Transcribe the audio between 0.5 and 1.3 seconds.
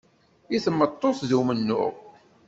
I tmeṭṭut